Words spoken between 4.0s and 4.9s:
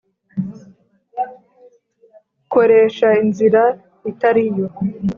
itari yo.